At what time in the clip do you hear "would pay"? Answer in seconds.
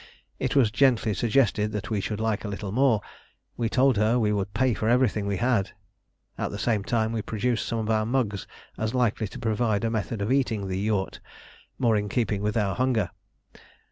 4.33-4.73